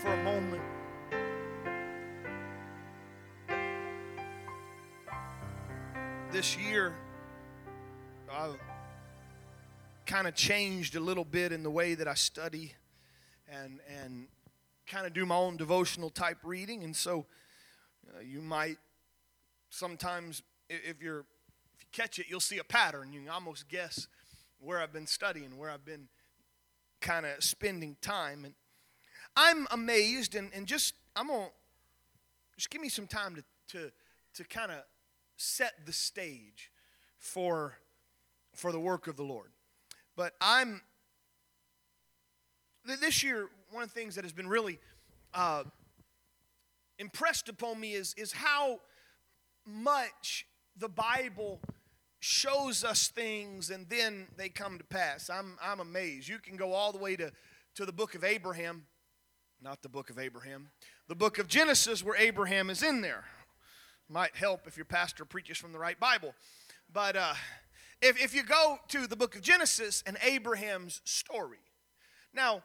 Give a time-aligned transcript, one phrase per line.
[0.00, 0.62] for a moment.
[6.32, 6.94] This year,
[8.32, 8.56] I've
[10.06, 12.72] kind of changed a little bit in the way that I study
[13.46, 14.28] and, and
[14.86, 16.82] kind of do my own devotional type reading.
[16.82, 17.26] And so
[18.08, 18.78] uh, you might
[19.68, 21.26] sometimes, if, you're,
[21.76, 23.12] if you catch it, you'll see a pattern.
[23.12, 24.08] You can almost guess
[24.60, 26.08] where I've been studying, where I've been
[27.02, 28.46] kind of spending time.
[28.46, 28.54] And
[29.36, 31.52] I'm amazed, and, and just, I'm going to,
[32.56, 33.92] just give me some time to, to,
[34.34, 34.78] to kind of
[35.36, 36.70] set the stage
[37.18, 37.74] for,
[38.54, 39.50] for the work of the Lord.
[40.16, 40.82] But I'm,
[42.84, 44.78] this year, one of the things that has been really
[45.32, 45.64] uh,
[46.98, 48.80] impressed upon me is, is how
[49.64, 51.60] much the Bible
[52.20, 55.30] shows us things and then they come to pass.
[55.30, 56.28] I'm, I'm amazed.
[56.28, 57.32] You can go all the way to,
[57.76, 58.84] to the book of Abraham,
[59.62, 60.68] not the book of Abraham,
[61.08, 63.24] the book of Genesis where Abraham is in there.
[64.08, 66.34] Might help if your pastor preaches from the right Bible.
[66.92, 67.34] But uh,
[68.02, 71.58] if, if you go to the book of Genesis and Abraham's story.
[72.34, 72.62] Now,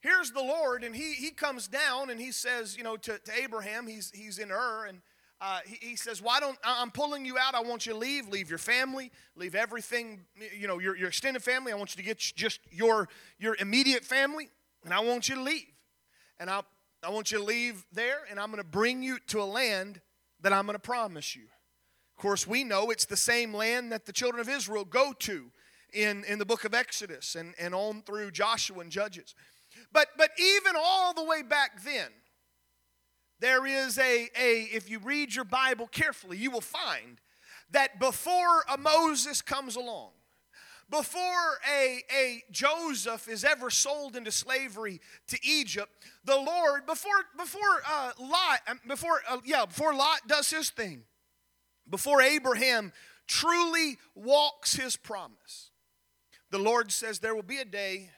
[0.00, 3.32] here's the Lord, and he, he comes down and he says, you know, to, to
[3.42, 5.00] Abraham, he's, he's in Ur, and
[5.40, 7.54] uh, he, he, says, Why don't I'm pulling you out?
[7.54, 8.28] I want you to leave.
[8.28, 9.12] Leave your family.
[9.36, 10.22] Leave everything,
[10.56, 11.72] you know, your, your extended family.
[11.72, 14.50] I want you to get just your, your immediate family,
[14.84, 15.66] and I want you to leave.
[16.40, 16.62] And I,
[17.02, 20.00] I want you to leave there, and I'm going to bring you to a land
[20.40, 21.44] that I'm going to promise you.
[22.16, 25.50] Of course, we know it's the same land that the children of Israel go to
[25.92, 29.34] in, in the book of Exodus and, and on through Joshua and Judges.
[29.92, 32.08] But, but even all the way back then,
[33.40, 37.20] there is a, a, if you read your Bible carefully, you will find
[37.70, 40.10] that before a Moses comes along,
[40.90, 45.90] before a, a Joseph is ever sold into slavery to Egypt,
[46.24, 51.02] the Lord, before, before uh, Lot, um, before, uh, yeah, before Lot does his thing,
[51.88, 52.92] before Abraham
[53.26, 55.70] truly walks his promise,
[56.50, 58.10] the Lord says there will be a day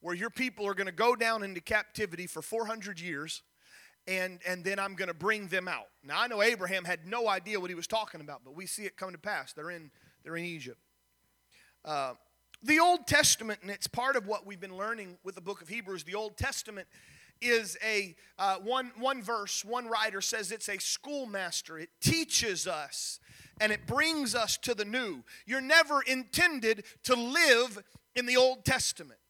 [0.00, 3.42] where your people are going to go down into captivity for 400 years
[4.08, 5.88] and, and then I'm going to bring them out.
[6.04, 8.84] Now, I know Abraham had no idea what he was talking about, but we see
[8.84, 9.52] it come to pass.
[9.52, 9.90] They're in,
[10.22, 10.78] they're in Egypt.
[11.86, 12.14] Uh,
[12.64, 15.68] the Old Testament, and it's part of what we've been learning with the book of
[15.68, 16.88] Hebrews, the Old Testament
[17.40, 21.78] is a uh, one, one verse, one writer says it's a schoolmaster.
[21.78, 23.20] It teaches us
[23.60, 25.22] and it brings us to the new.
[25.46, 27.84] You're never intended to live
[28.16, 29.20] in the Old Testament.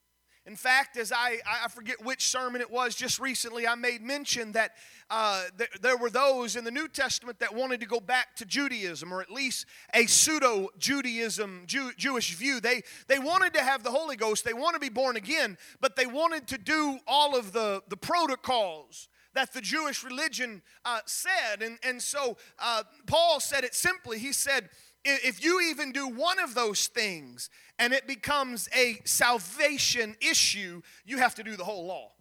[0.46, 4.52] In fact, as I, I forget which sermon it was just recently, I made mention
[4.52, 4.76] that
[5.10, 8.44] uh, th- there were those in the New Testament that wanted to go back to
[8.44, 12.60] Judaism, or at least a pseudo Judaism, Jew- Jewish view.
[12.60, 15.96] They, they wanted to have the Holy Ghost, they want to be born again, but
[15.96, 21.60] they wanted to do all of the, the protocols that the Jewish religion uh, said.
[21.60, 24.18] And, and so uh, Paul said it simply.
[24.18, 24.70] He said,
[25.06, 31.18] if you even do one of those things and it becomes a salvation issue, you
[31.18, 32.12] have to do the whole law.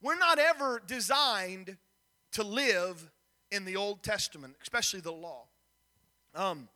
[0.00, 1.76] We're not ever designed
[2.32, 3.10] to live
[3.50, 5.44] in the Old Testament, especially the law.
[6.34, 6.68] Um,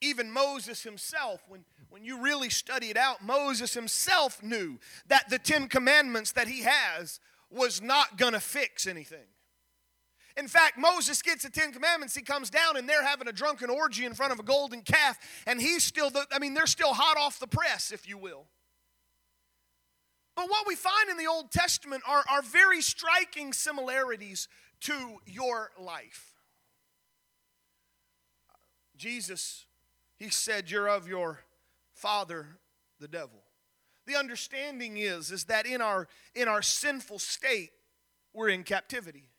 [0.00, 5.38] even Moses himself, when, when you really study it out, Moses himself knew that the
[5.38, 7.20] Ten Commandments that he has
[7.50, 9.26] was not going to fix anything.
[10.36, 12.14] In fact, Moses gets the Ten Commandments.
[12.14, 15.18] He comes down and they're having a drunken orgy in front of a golden calf.
[15.46, 18.46] And he's still, the, I mean, they're still hot off the press, if you will.
[20.36, 24.48] But what we find in the Old Testament are, are very striking similarities
[24.82, 26.34] to your life.
[28.96, 29.66] Jesus,
[30.16, 31.40] he said, You're of your
[31.94, 32.58] father,
[33.00, 33.42] the devil.
[34.06, 37.70] The understanding is, is that in our, in our sinful state,
[38.32, 39.29] we're in captivity.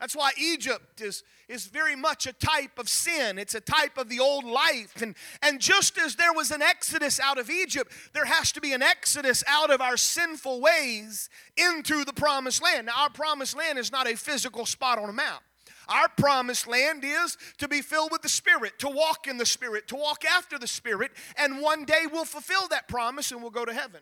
[0.00, 3.38] That's why Egypt is, is very much a type of sin.
[3.38, 5.02] It's a type of the old life.
[5.02, 8.72] And, and just as there was an exodus out of Egypt, there has to be
[8.72, 11.28] an exodus out of our sinful ways
[11.58, 12.86] into the promised land.
[12.86, 15.42] Now, our promised land is not a physical spot on a map.
[15.86, 19.88] Our promised land is to be filled with the Spirit, to walk in the Spirit,
[19.88, 23.64] to walk after the Spirit, and one day we'll fulfill that promise and we'll go
[23.64, 24.00] to heaven.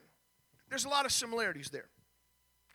[0.68, 1.88] There's a lot of similarities there.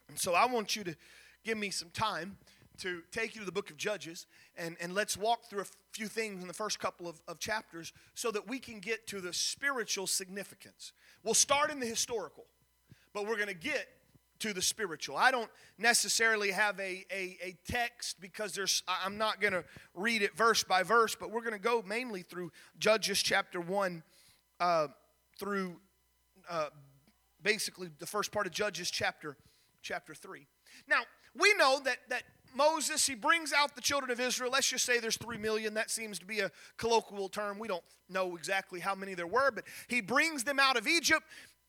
[0.10, 0.96] And so I want you to
[1.44, 2.38] give me some time
[2.84, 4.28] to take you to the book of Judges,
[4.58, 7.94] and, and let's walk through a few things in the first couple of, of chapters
[8.14, 10.92] so that we can get to the spiritual significance.
[11.24, 12.44] We'll start in the historical,
[13.14, 13.88] but we're going to get
[14.40, 15.16] to the spiritual.
[15.16, 19.64] I don't necessarily have a, a, a text because there's I'm not going to
[19.94, 24.04] read it verse by verse, but we're going to go mainly through Judges chapter 1
[24.60, 24.88] uh,
[25.40, 25.78] through
[26.50, 26.68] uh,
[27.42, 29.38] basically the first part of Judges chapter
[29.82, 30.46] chapter 3.
[30.90, 31.04] Now,
[31.36, 32.24] we know that, that
[32.56, 34.52] Moses, he brings out the children of Israel.
[34.52, 35.74] Let's just say there's three million.
[35.74, 37.60] That seems to be a colloquial term.
[37.60, 41.24] We don't know exactly how many there were, but he brings them out of Egypt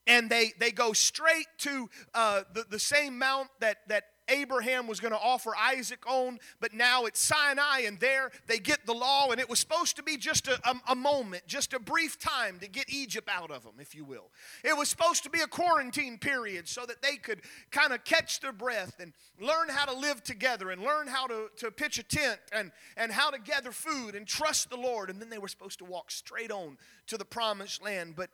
[0.06, 5.00] and they, they go straight to uh, the, the same mount that, that Abraham was
[5.00, 9.30] going to offer Isaac on, but now it's Sinai, and there they get the law,
[9.30, 12.58] and it was supposed to be just a, a, a, moment, just a brief time
[12.60, 14.30] to get Egypt out of them, if you will.
[14.62, 17.40] It was supposed to be a quarantine period so that they could
[17.70, 21.50] kind of catch their breath and learn how to live together and learn how to,
[21.58, 25.20] to pitch a tent and, and how to gather food and trust the Lord, and
[25.20, 26.78] then they were supposed to walk straight on
[27.08, 28.14] to the promised land.
[28.16, 28.30] But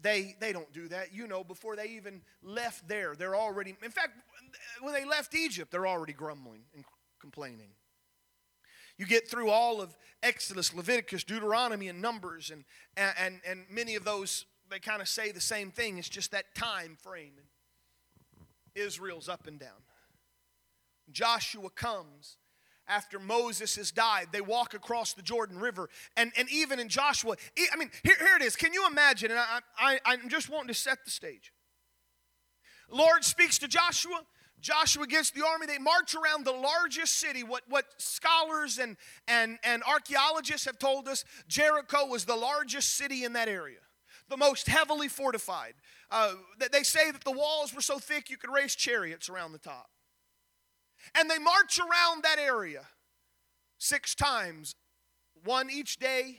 [0.00, 1.14] they, they don't do that.
[1.14, 4.10] You know, before they even left there, they're already, in fact,
[4.80, 6.84] when they left Egypt, they're already grumbling and
[7.20, 7.70] complaining.
[8.98, 12.64] You get through all of Exodus, Leviticus, Deuteronomy, and Numbers, and,
[12.96, 15.98] and, and many of those, they kind of say the same thing.
[15.98, 17.34] It's just that time frame.
[18.74, 19.82] Israel's up and down.
[21.10, 22.36] Joshua comes
[22.88, 24.28] after Moses has died.
[24.32, 25.88] They walk across the Jordan River.
[26.16, 27.36] And, and even in Joshua,
[27.72, 28.56] I mean, here, here it is.
[28.56, 29.30] Can you imagine?
[29.30, 31.52] And I, I, I'm just wanting to set the stage.
[32.90, 34.20] Lord speaks to Joshua.
[34.60, 35.66] Joshua gets the army.
[35.66, 37.42] They march around the largest city.
[37.42, 38.96] What, what scholars and,
[39.28, 43.78] and, and archaeologists have told us, Jericho was the largest city in that area,
[44.28, 45.74] the most heavily fortified.
[46.10, 46.34] Uh,
[46.72, 49.90] they say that the walls were so thick you could race chariots around the top.
[51.14, 52.86] And they march around that area
[53.78, 54.74] six times,
[55.44, 56.38] one each day.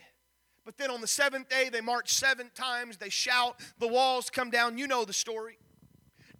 [0.65, 2.97] But then on the seventh day, they march seven times.
[2.97, 4.77] They shout, the walls come down.
[4.77, 5.57] You know the story.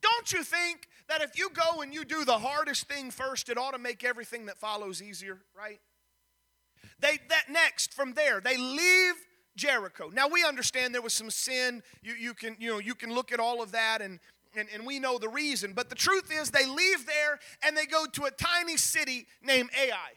[0.01, 3.57] Don't you think that if you go and you do the hardest thing first, it
[3.57, 5.79] ought to make everything that follows easier, right?
[6.99, 9.15] They that next from there, they leave
[9.55, 10.09] Jericho.
[10.13, 11.81] Now we understand there was some sin.
[12.01, 14.19] You, you can you know you can look at all of that and
[14.57, 15.73] and, and we know the reason.
[15.73, 19.69] But the truth is, they leave there and they go to a tiny city named
[19.79, 20.11] Ai.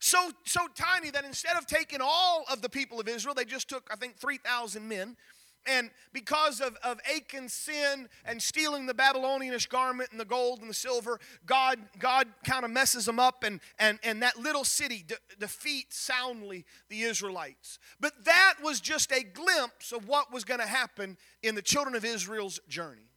[0.00, 3.68] So, so tiny that instead of taking all of the people of Israel, they just
[3.68, 5.16] took, I think, 3,000 men.
[5.64, 10.68] And because of, of Achan's sin and stealing the Babylonianish garment and the gold and
[10.68, 15.04] the silver, God, God kind of messes them up, and, and, and that little city
[15.06, 17.78] de- defeats soundly the Israelites.
[18.00, 21.94] But that was just a glimpse of what was going to happen in the children
[21.94, 23.11] of Israel's journey.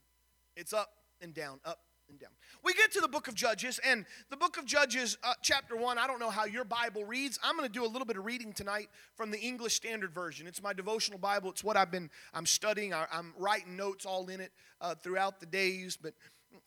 [0.56, 2.30] It's up and down, up and down.
[2.62, 5.98] We get to the book of Judges, and the book of Judges, uh, chapter 1,
[5.98, 7.38] I don't know how your Bible reads.
[7.42, 10.46] I'm going to do a little bit of reading tonight from the English Standard Version.
[10.46, 11.50] It's my devotional Bible.
[11.50, 12.94] It's what I've been, I'm studying.
[12.94, 15.98] I, am writing notes all in it uh, throughout the days.
[16.00, 16.14] But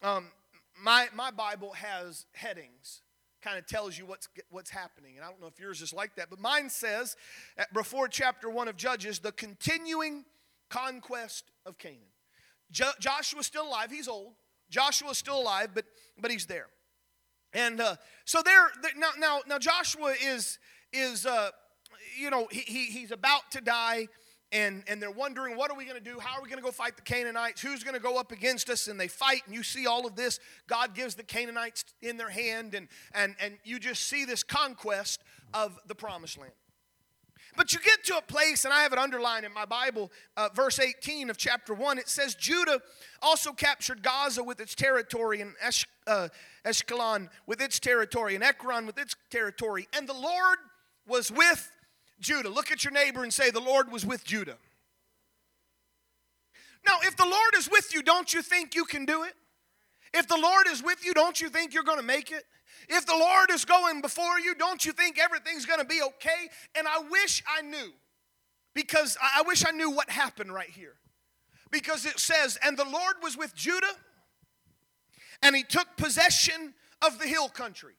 [0.02, 0.28] um,
[0.82, 3.02] my, my Bible has headings
[3.42, 6.14] kind of tells you what's what's happening and i don't know if yours is like
[6.16, 7.16] that but mine says
[7.74, 10.26] before chapter 1 of judges the continuing
[10.70, 12.00] conquest of canaan
[12.72, 13.92] jo- Joshua's still alive.
[13.92, 14.34] He's old.
[14.70, 15.86] Joshua's still alive, but
[16.20, 16.68] but he's there.
[17.54, 17.96] And uh,
[18.26, 20.60] so there now now now Joshua is
[20.94, 21.50] is uh,
[22.18, 24.08] you know he, he he's about to die
[24.52, 26.64] and and they're wondering what are we going to do how are we going to
[26.64, 29.54] go fight the canaanites who's going to go up against us and they fight and
[29.54, 33.58] you see all of this god gives the canaanites in their hand and and and
[33.64, 35.22] you just see this conquest
[35.54, 36.52] of the promised land
[37.56, 40.50] but you get to a place, and I have it underlined in my Bible, uh,
[40.54, 41.98] verse 18 of chapter 1.
[41.98, 42.80] It says, Judah
[43.22, 46.30] also captured Gaza with its territory, and Esh, uh,
[46.66, 49.88] Ashkelon with its territory, and Ekron with its territory.
[49.94, 50.58] And the Lord
[51.08, 51.72] was with
[52.20, 52.50] Judah.
[52.50, 54.58] Look at your neighbor and say, The Lord was with Judah.
[56.86, 59.34] Now, if the Lord is with you, don't you think you can do it?
[60.14, 62.44] If the Lord is with you, don't you think you're going to make it?
[62.88, 66.50] If the Lord is going before you, don't you think everything's going to be okay?
[66.76, 67.92] And I wish I knew,
[68.74, 70.96] because I wish I knew what happened right here.
[71.72, 73.94] Because it says, And the Lord was with Judah,
[75.44, 76.74] and he took possession
[77.06, 77.94] of the hill country.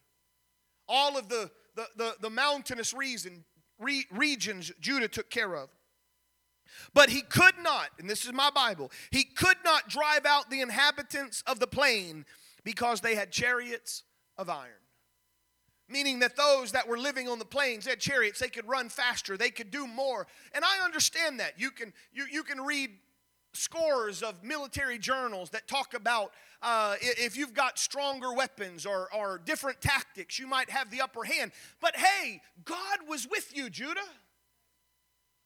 [0.89, 3.45] All of the, the, the, the mountainous reason,
[3.79, 5.71] re, regions Judah took care of.
[6.95, 10.61] But he could not, and this is my Bible, he could not drive out the
[10.61, 12.25] inhabitants of the plain
[12.65, 14.05] because they had chariots
[14.37, 14.73] of iron.
[15.89, 19.37] Meaning that those that were living on the plains had chariots, they could run faster,
[19.37, 20.27] they could do more.
[20.53, 21.59] And I understand that.
[21.59, 22.91] You can, you, you can read
[23.53, 29.39] scores of military journals that talk about uh, if you've got stronger weapons or, or
[29.39, 31.53] different tactics, you might have the upper hand.
[31.81, 34.01] But hey, God was with you, Judah.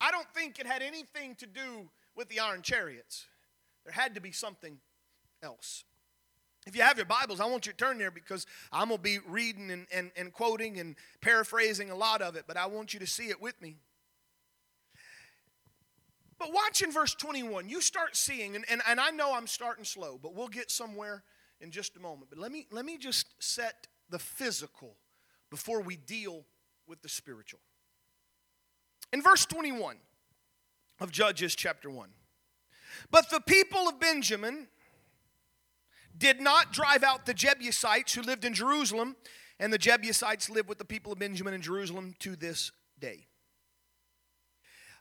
[0.01, 3.27] I don't think it had anything to do with the iron chariots.
[3.85, 4.79] There had to be something
[5.43, 5.85] else.
[6.67, 9.03] If you have your Bibles, I want you to turn there because I'm going to
[9.03, 12.95] be reading and, and, and quoting and paraphrasing a lot of it, but I want
[12.95, 13.77] you to see it with me.
[16.39, 19.85] But watch in verse 21, you start seeing, and, and, and I know I'm starting
[19.85, 21.23] slow, but we'll get somewhere
[21.61, 22.31] in just a moment.
[22.31, 24.97] But let me, let me just set the physical
[25.51, 26.45] before we deal
[26.87, 27.61] with the spiritual.
[29.15, 29.95] In verse 21
[30.99, 32.09] of Judges chapter 1,
[33.13, 34.67] but the people of Benjamin
[36.19, 39.15] did not drive out the Jebusites who lived in Jerusalem,
[39.61, 43.29] and the Jebusites live with the people of Benjamin in Jerusalem to this day.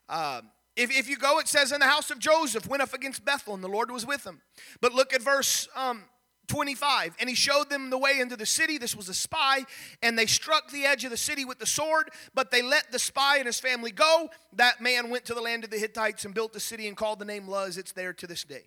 [0.08, 0.42] Uh,
[0.76, 3.52] if, if you go, it says, in the house of Joseph went up against Bethel,
[3.54, 4.42] and the Lord was with him.
[4.80, 6.04] But look at verse um,
[6.48, 7.16] 25.
[7.20, 8.78] And he showed them the way into the city.
[8.78, 9.64] This was a spy.
[10.02, 12.98] And they struck the edge of the city with the sword, but they let the
[12.98, 14.30] spy and his family go.
[14.52, 17.18] That man went to the land of the Hittites and built a city and called
[17.18, 17.78] the name Luz.
[17.78, 18.64] It's there to this day.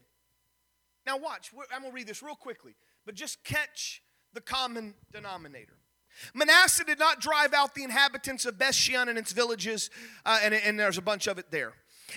[1.06, 1.52] Now, watch.
[1.74, 4.02] I'm going to read this real quickly, but just catch
[4.34, 5.78] the common denominator.
[6.34, 9.90] Manasseh did not drive out the inhabitants of Bethshean and its villages,
[10.26, 11.74] uh, and, and there's a bunch of it there.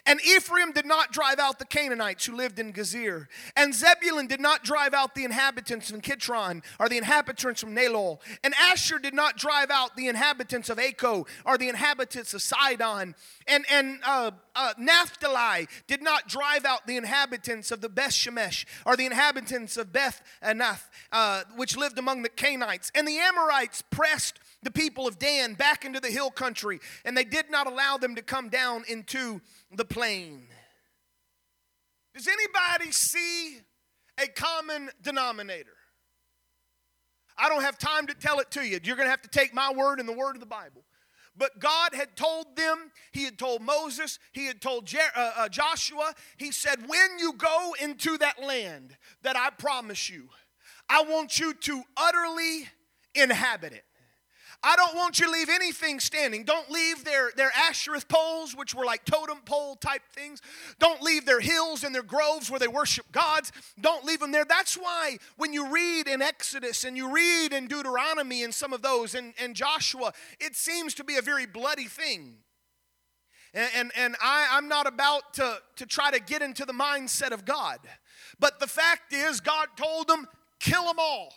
[0.07, 3.27] And Ephraim did not drive out the Canaanites who lived in Gezer.
[3.57, 8.21] And Zebulun did not drive out the inhabitants of Kitron, or the inhabitants from Nahalol.
[8.45, 13.15] And Asher did not drive out the inhabitants of Acco, or the inhabitants of Sidon.
[13.47, 18.65] And, and uh, uh, Naphtali did not drive out the inhabitants of the Beth Shemesh,
[18.87, 22.93] or the inhabitants of Beth Anath, uh, which lived among the Canaanites.
[22.95, 27.25] And the Amorites pressed the people of Dan back into the hill country, and they
[27.25, 29.41] did not allow them to come down into
[29.75, 30.47] the plain.
[32.15, 33.59] Does anybody see
[34.23, 35.77] a common denominator?
[37.39, 38.79] I don't have time to tell it to you.
[38.83, 40.85] You're going to have to take my word and the word of the Bible.
[41.37, 45.49] But God had told them, He had told Moses, He had told Jer- uh, uh,
[45.49, 50.29] Joshua, He said, When you go into that land that I promise you,
[50.89, 52.69] I want you to utterly
[53.15, 53.85] inhabit it.
[54.63, 56.45] I don't want you to leave anything standing.
[56.45, 60.43] Don't leave their, their Asherah poles, which were like totem pole type things.
[60.79, 63.53] Don't leave their hills and their groves where they worship gods.
[63.81, 64.45] Don't leave them there.
[64.45, 68.83] That's why when you read in Exodus and you read in Deuteronomy and some of
[68.83, 72.37] those and, and Joshua, it seems to be a very bloody thing.
[73.55, 77.33] And, and, and I, I'm not about to, to try to get into the mindset
[77.33, 77.79] of God.
[78.39, 80.27] But the fact is, God told them,
[80.61, 81.33] kill them all.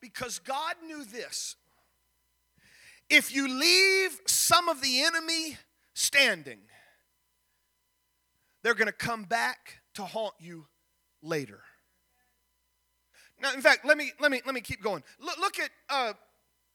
[0.00, 1.56] Because God knew this
[3.08, 5.56] if you leave some of the enemy
[5.94, 6.60] standing,
[8.62, 10.66] they're going to come back to haunt you
[11.22, 11.60] later.
[13.40, 15.02] Now, in fact, let me let me let me keep going.
[15.20, 16.12] Look, look at uh,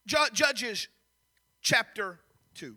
[0.06, 0.88] Judges
[1.62, 2.20] chapter
[2.54, 2.76] two.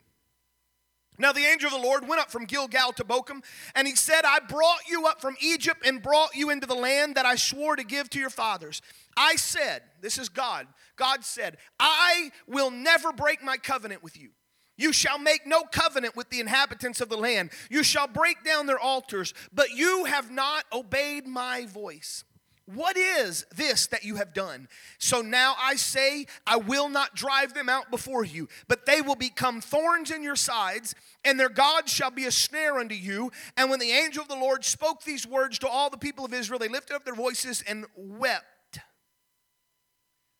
[1.18, 4.22] Now the angel of the Lord went up from Gilgal to Bochim, and he said,
[4.24, 7.76] I brought you up from Egypt and brought you into the land that I swore
[7.76, 8.80] to give to your fathers.
[9.16, 10.66] I said, This is God.
[10.96, 14.30] God said, I will never break my covenant with you.
[14.78, 17.50] You shall make no covenant with the inhabitants of the land.
[17.70, 22.24] You shall break down their altars, but you have not obeyed my voice.
[22.66, 24.68] What is this that you have done?
[24.98, 29.16] So now I say, I will not drive them out before you, but they will
[29.16, 33.32] become thorns in your sides, and their God shall be a snare unto you.
[33.56, 36.32] And when the angel of the Lord spoke these words to all the people of
[36.32, 38.78] Israel, they lifted up their voices and wept.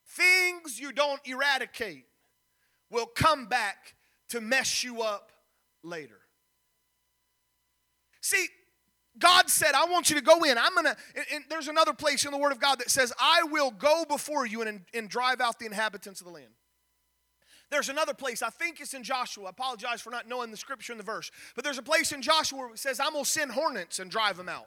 [0.07, 2.05] Things you don't eradicate
[2.89, 3.95] will come back
[4.29, 5.33] to mess you up
[5.83, 6.21] later.
[8.21, 8.47] See,
[9.19, 10.57] God said, I want you to go in.
[10.57, 10.97] I'm going to,
[11.35, 14.47] and there's another place in the Word of God that says, I will go before
[14.47, 16.49] you and, and drive out the inhabitants of the land.
[17.71, 19.47] There's another place, I think it's in Joshua.
[19.47, 22.21] I apologize for not knowing the scripture and the verse, but there's a place in
[22.21, 24.67] Joshua where it says, I'm going to send hornets and drive them out.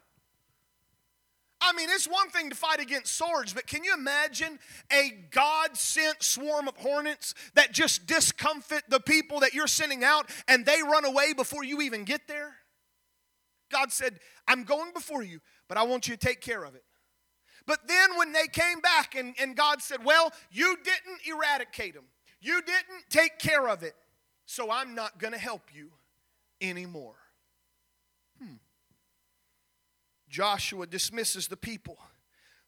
[1.62, 4.60] I mean, it's one thing to fight against swords, but can you imagine
[4.92, 10.30] a God sent swarm of hornets that just discomfit the people that you're sending out
[10.48, 12.56] and they run away before you even get there?
[13.72, 16.84] God said, I'm going before you, but I want you to take care of it.
[17.68, 22.06] But then when they came back and, and God said, Well, you didn't eradicate them,
[22.42, 23.96] you didn't take care of it,
[24.46, 25.92] so I'm not going to help you
[26.62, 27.16] anymore.
[28.40, 28.56] Hmm.
[30.30, 31.98] Joshua dismisses the people.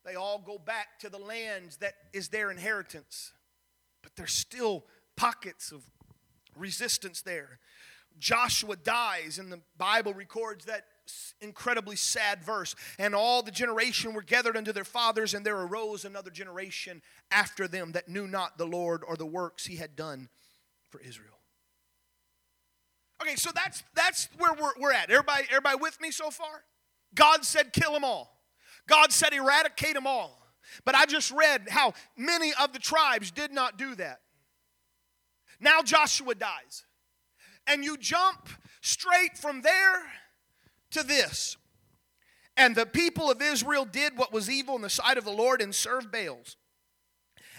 [0.05, 3.33] They all go back to the lands that is their inheritance,
[4.01, 4.85] but there's still
[5.17, 5.83] pockets of
[6.55, 7.59] resistance there.
[8.19, 10.85] Joshua dies, and the Bible records that
[11.39, 12.75] incredibly sad verse.
[12.99, 17.67] And all the generation were gathered unto their fathers, and there arose another generation after
[17.67, 20.29] them that knew not the Lord or the works he had done
[20.89, 21.39] for Israel.
[23.21, 25.09] Okay, so that's that's where we're, we're at.
[25.09, 26.63] Everybody, everybody with me so far?
[27.15, 28.37] God said, kill them all.
[28.87, 30.39] God said, eradicate them all.
[30.85, 34.19] But I just read how many of the tribes did not do that.
[35.59, 36.83] Now Joshua dies
[37.67, 38.49] and you jump
[38.81, 40.03] straight from there
[40.91, 41.57] to this.
[42.55, 45.61] And the people of Israel did what was evil in the sight of the Lord
[45.61, 46.57] and served Baals.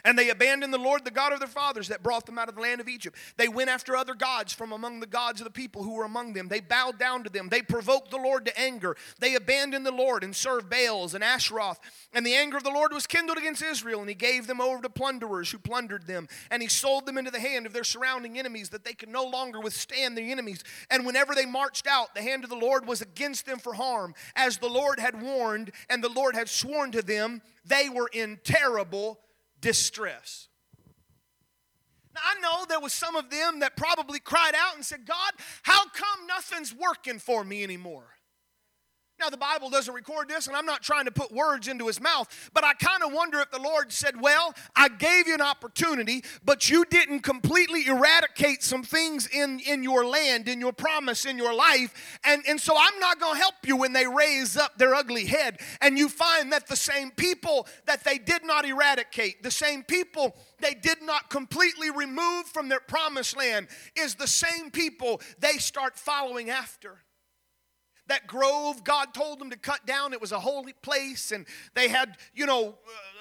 [0.04, 2.54] And they abandoned the Lord, the God of their fathers, that brought them out of
[2.54, 3.16] the land of Egypt.
[3.36, 6.32] They went after other gods from among the gods of the people who were among
[6.32, 6.48] them.
[6.48, 7.48] They bowed down to them.
[7.48, 8.96] They provoked the Lord to anger.
[9.18, 11.78] They abandoned the Lord and served Baals and Ashtaroth.
[12.12, 14.82] And the anger of the Lord was kindled against Israel, and he gave them over
[14.82, 16.28] to plunderers who plundered them.
[16.50, 19.24] And he sold them into the hand of their surrounding enemies, that they could no
[19.24, 20.62] longer withstand their enemies.
[20.90, 24.14] And whenever they marched out, the hand of the Lord was against them for harm,
[24.36, 27.42] as the Lord had warned, and the Lord had sworn to them.
[27.64, 29.18] They were in terrible
[29.60, 30.48] distress.
[32.14, 35.32] Now, I know there was some of them that probably cried out and said, God,
[35.62, 38.17] how come nothing's working for me anymore?
[39.20, 42.00] Now, the Bible doesn't record this, and I'm not trying to put words into his
[42.00, 45.40] mouth, but I kind of wonder if the Lord said, Well, I gave you an
[45.40, 51.25] opportunity, but you didn't completely eradicate some things in, in your land, in your promise,
[51.25, 54.56] in your life, and, and so I'm not going to help you when they raise
[54.56, 55.60] up their ugly head.
[55.80, 60.37] And you find that the same people that they did not eradicate, the same people
[60.60, 65.96] they did not completely remove from their promised land, is the same people they start
[65.96, 66.98] following after
[68.08, 70.12] that grove God told them to cut down.
[70.12, 72.74] It was a holy place, and they had, you know,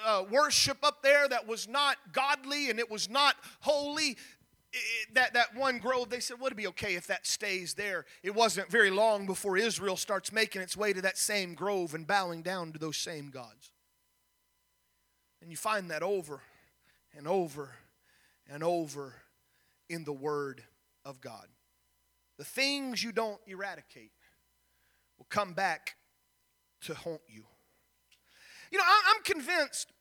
[0.04, 4.16] uh, uh, worship up there that was not godly and it was not holy.
[4.72, 8.04] It, that, that one grove, they said, would it be okay if that stays there?
[8.22, 12.06] It wasn't very long before Israel starts making its way to that same grove and
[12.06, 13.70] bowing down to those same gods.
[15.40, 16.40] And you find that over
[17.16, 17.70] and over
[18.48, 19.14] and over
[19.88, 20.62] in the Word
[21.04, 21.46] of God.
[22.36, 24.12] The things you don't eradicate
[25.18, 25.96] will come back
[26.82, 27.44] to haunt you.
[28.70, 29.92] You know, I'm convinced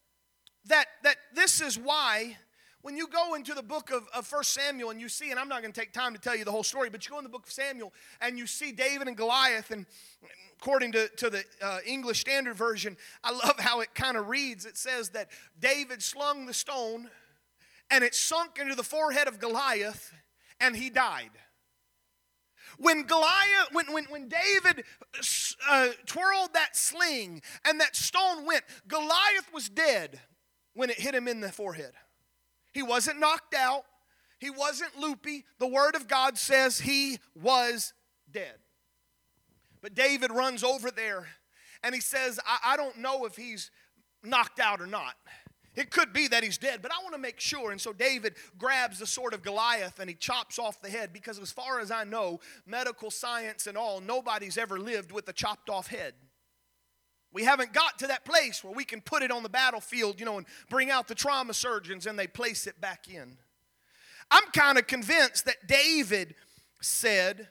[0.65, 2.37] that, that this is why
[2.81, 5.49] when you go into the book of, of 1 Samuel and you see, and I'm
[5.49, 7.23] not going to take time to tell you the whole story, but you go in
[7.23, 9.85] the book of Samuel and you see David and Goliath, and
[10.59, 14.65] according to, to the uh, English Standard Version, I love how it kind of reads.
[14.65, 17.09] It says that David slung the stone
[17.89, 20.13] and it sunk into the forehead of Goliath
[20.59, 21.31] and he died.
[22.77, 24.85] When Goliath, when, when, when David
[25.67, 30.19] uh, twirled that sling and that stone went, Goliath was dead
[30.73, 31.93] when it hit him in the forehead.
[32.73, 33.83] He wasn't knocked out,
[34.39, 35.45] he wasn't loopy.
[35.59, 37.93] The Word of God says he was
[38.31, 38.55] dead.
[39.81, 41.27] But David runs over there
[41.83, 43.71] and he says, I, I don't know if he's
[44.23, 45.15] knocked out or not.
[45.77, 47.69] It could be that he's dead, but I want to make sure.
[47.69, 51.37] And so David grabs the sword of Goliath and he chops off the head because,
[51.37, 55.69] as far as I know, medical science and all, nobody's ever lived with a chopped
[55.69, 56.15] off head.
[57.31, 60.25] We haven't got to that place where we can put it on the battlefield, you
[60.25, 63.37] know, and bring out the trauma surgeons and they place it back in.
[64.31, 66.33] I'm kind of convinced that David
[66.81, 67.49] said,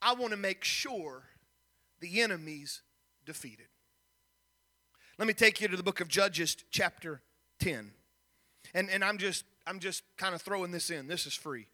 [0.00, 1.22] I want to make sure
[2.00, 2.82] the enemy's
[3.24, 3.66] defeated.
[5.16, 7.22] Let me take you to the book of Judges, chapter
[7.62, 7.92] 10.
[8.74, 11.06] And, and I'm just I'm just kind of throwing this in.
[11.06, 11.66] This is free.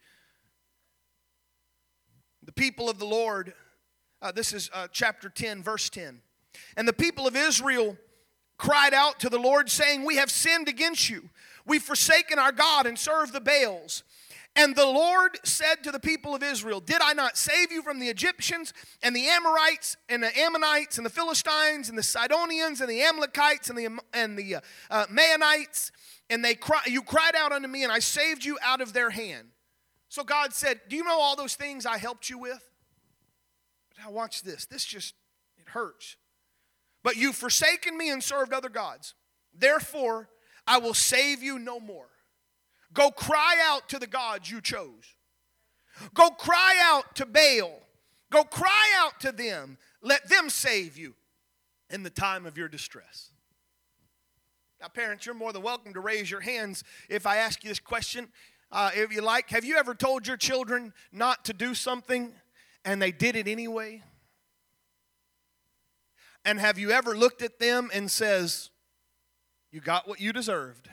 [2.45, 3.55] The people of the Lord,
[4.21, 6.21] uh, this is uh, chapter 10, verse 10.
[6.77, 7.97] And the people of Israel
[8.59, 11.31] cried out to the Lord, saying, We have sinned against you.
[11.67, 14.03] We've forsaken our God and served the Baals.
[14.59, 18.01] And the Lord said to the people of Israel, Did I not save you from
[18.01, 22.91] the Egyptians and the Amorites and the Ammonites and the Philistines and the Sidonians and
[22.91, 25.93] the Amalekites and the, and the uh, uh, Maonites?
[26.29, 29.11] And they cry, you cried out unto me, and I saved you out of their
[29.11, 29.47] hand.
[30.09, 32.69] So God said, Do you know all those things I helped you with?
[34.03, 34.67] Now, watch this.
[34.67, 35.15] This just,
[35.57, 36.17] it hurts.
[37.05, 39.15] But you've forsaken me and served other gods.
[39.57, 40.29] Therefore,
[40.67, 42.09] I will save you no more.
[42.93, 45.15] Go cry out to the gods you chose.
[46.15, 47.81] Go cry out to Baal.
[48.31, 49.79] Go cry out to them.
[50.03, 51.15] Let them save you
[51.91, 53.31] in the time of your distress.
[54.81, 57.81] Now, parents, you're more than welcome to raise your hands if I ask you this
[57.81, 58.29] question.
[58.71, 62.33] Uh, if you like, have you ever told your children not to do something
[62.85, 64.03] and they did it anyway?
[66.45, 68.71] And have you ever looked at them and says,
[69.71, 70.89] "You got what you deserved"?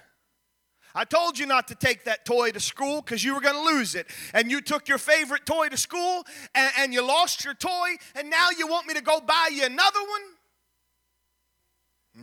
[0.96, 3.76] I told you not to take that toy to school because you were going to
[3.76, 4.08] lose it.
[4.34, 6.24] And you took your favorite toy to school
[6.56, 9.66] and, and you lost your toy, and now you want me to go buy you
[9.66, 10.22] another one?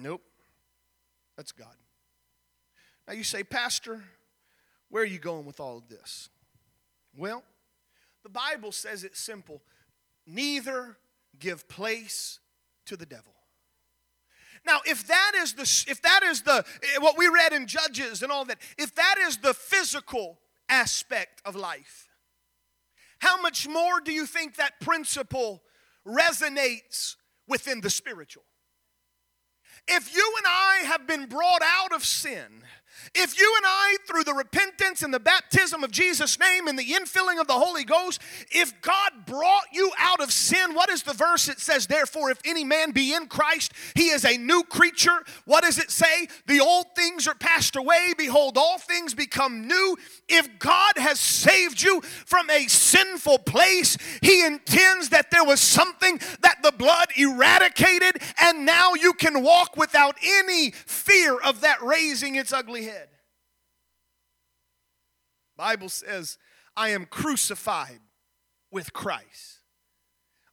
[0.02, 0.22] Nope.
[1.36, 1.74] That's God.
[3.06, 4.02] Now you say, Pastor,
[4.88, 6.30] where are you going with all of this?
[7.14, 7.42] Well,
[8.22, 9.60] the Bible says it's simple
[10.26, 10.96] neither
[11.38, 12.38] give place
[12.86, 13.34] to the devil.
[14.64, 18.22] Now, if that is the if that is the eh, what we read in Judges
[18.22, 22.08] and all that, if that is the physical aspect of life,
[23.18, 25.62] how much more do you think that principle
[26.06, 27.16] resonates
[27.48, 28.44] within the spiritual?
[29.88, 32.62] If you and I have been brought out of sin,
[33.14, 36.84] if you and I, through the repentance and the baptism of Jesus' name and the
[36.84, 41.12] infilling of the Holy Ghost, if God brought you out of sin, what is the
[41.12, 41.48] verse?
[41.48, 45.24] It says, Therefore, if any man be in Christ, he is a new creature.
[45.44, 46.28] What does it say?
[46.46, 48.12] The old things are passed away.
[48.16, 49.96] Behold, all things become new.
[50.28, 56.18] If God has saved you from a sinful place, he intends that there was something
[56.40, 62.36] that the blood eradicated, and now you can walk without any fear of that raising
[62.36, 63.08] its ugly head.
[65.56, 66.38] Bible says,
[66.76, 68.00] I am crucified
[68.70, 69.51] with Christ.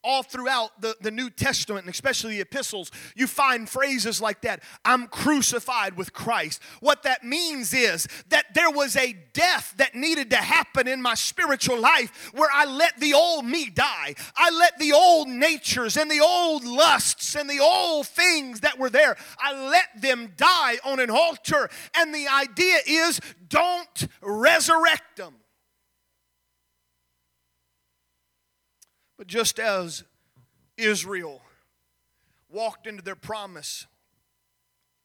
[0.03, 4.63] All throughout the, the New Testament, and especially the epistles, you find phrases like that
[4.85, 6.61] I'm crucified with Christ.
[6.79, 11.15] What that means is that there was a death that needed to happen in my
[11.15, 14.15] spiritual life where I let the old me die.
[14.35, 18.89] I let the old natures and the old lusts and the old things that were
[18.89, 21.69] there, I let them die on an altar.
[21.95, 25.35] And the idea is don't resurrect them.
[29.19, 30.05] But just as
[30.77, 31.41] Israel
[32.49, 33.85] walked into their promise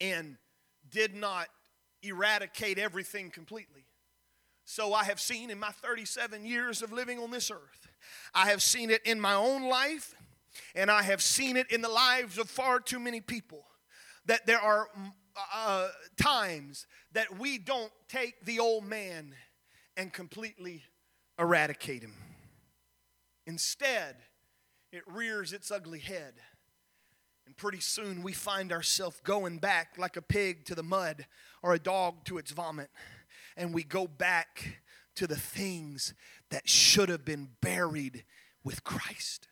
[0.00, 0.37] and
[0.88, 1.48] did not
[2.00, 3.87] eradicate everything completely,
[4.64, 7.88] so I have seen in my 37 years of living on this earth,
[8.33, 10.14] I have seen it in my own life,
[10.77, 13.64] and I have seen it in the lives of far too many people
[14.27, 14.87] that there are
[15.53, 15.88] uh,
[16.22, 19.35] times that we don't take the old man
[19.96, 20.85] and completely
[21.37, 22.14] eradicate him.
[23.46, 24.16] Instead,
[24.92, 26.35] it rears its ugly head.
[27.46, 31.26] And pretty soon we find ourselves going back like a pig to the mud
[31.62, 32.90] or a dog to its vomit.
[33.57, 34.80] And we go back
[35.16, 36.14] to the things
[36.50, 38.24] that should have been buried
[38.64, 39.48] with Christ.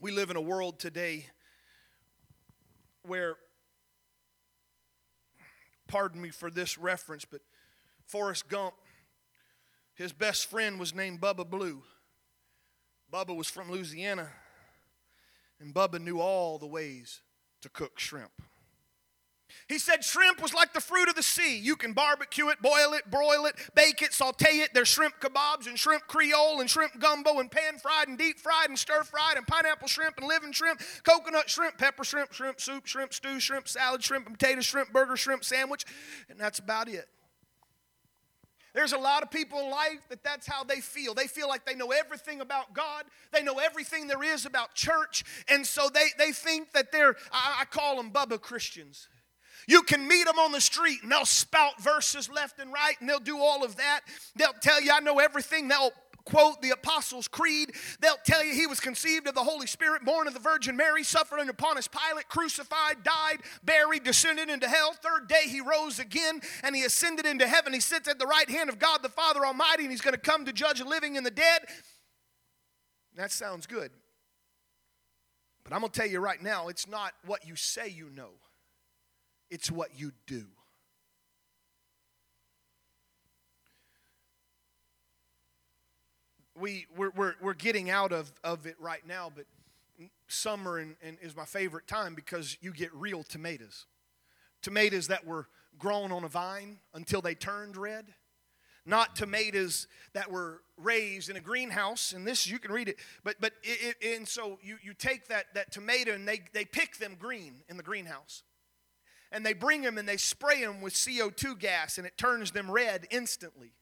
[0.00, 1.26] We live in a world today
[3.04, 3.36] where,
[5.86, 7.40] pardon me for this reference, but
[8.06, 8.74] Forrest Gump
[9.94, 11.82] his best friend was named Bubba Blue.
[13.12, 14.28] Bubba was from Louisiana,
[15.60, 17.20] and Bubba knew all the ways
[17.60, 18.32] to cook shrimp.
[19.68, 21.58] He said shrimp was like the fruit of the sea.
[21.58, 24.70] You can barbecue it, boil it, broil it, bake it, saute it.
[24.74, 28.68] There's shrimp kebabs and shrimp creole and shrimp gumbo and pan fried and deep fried
[28.68, 32.86] and stir fried and pineapple shrimp and living shrimp, coconut shrimp, pepper shrimp, shrimp soup,
[32.86, 35.84] shrimp stew, shrimp salad, shrimp potato, shrimp burger, shrimp sandwich,
[36.28, 37.08] and that's about it.
[38.74, 41.14] There's a lot of people in life that that's how they feel.
[41.14, 45.24] They feel like they know everything about God, they know everything there is about church,
[45.48, 49.08] and so they, they think that they're, I, I call them Bubba Christians.
[49.68, 53.08] You can meet them on the street and they'll spout verses left and right and
[53.08, 54.00] they'll do all of that.
[54.34, 55.68] They'll tell you, I know everything.
[55.68, 55.92] They'll
[56.24, 57.72] quote the Apostles' Creed.
[58.00, 61.04] They'll tell you he was conceived of the Holy Spirit, born of the Virgin Mary,
[61.04, 64.94] suffered under Pontius Pilate, crucified, died, buried, descended into hell.
[64.94, 67.72] Third day he rose again and he ascended into heaven.
[67.72, 70.20] He sits at the right hand of God the Father Almighty and he's going to
[70.20, 71.62] come to judge the living and the dead.
[73.16, 73.90] That sounds good.
[75.64, 78.30] But I'm going to tell you right now, it's not what you say you know,
[79.50, 80.46] it's what you do.
[86.62, 89.46] We, we're, we're, we're getting out of, of it right now, but
[90.28, 93.86] summer and, and is my favorite time because you get real tomatoes.
[94.62, 98.14] Tomatoes that were grown on a vine until they turned red.
[98.86, 102.96] Not tomatoes that were raised in a greenhouse, and this you can read it.
[103.24, 106.64] But but it, it, and so you, you take that, that tomato and they, they
[106.64, 108.44] pick them green in the greenhouse.
[109.32, 112.70] And they bring them and they spray them with CO2 gas and it turns them
[112.70, 113.72] red instantly.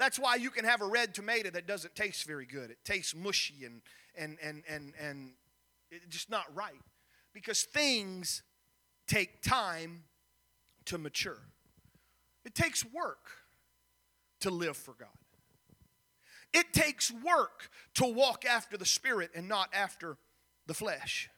[0.00, 2.70] That's why you can have a red tomato that doesn't taste very good.
[2.70, 3.82] It tastes mushy and
[4.16, 5.32] and and and and
[5.90, 6.80] it's just not right.
[7.34, 8.42] Because things
[9.06, 10.04] take time
[10.86, 11.42] to mature.
[12.46, 13.28] It takes work
[14.40, 15.08] to live for God.
[16.54, 20.16] It takes work to walk after the Spirit and not after
[20.66, 21.28] the flesh.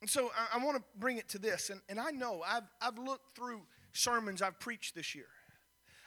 [0.00, 2.68] And so I, I want to bring it to this, and, and I know I've,
[2.82, 5.28] I've looked through sermons I've preached this year.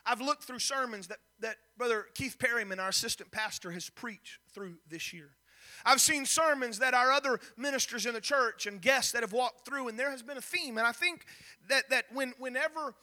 [0.05, 4.77] I've looked through sermons that, that Brother Keith Perryman, our assistant pastor, has preached through
[4.89, 5.31] this year.
[5.85, 9.65] I've seen sermons that our other ministers in the church and guests that have walked
[9.65, 10.77] through, and there has been a theme.
[10.77, 11.25] And I think
[11.69, 12.95] that, that when, whenever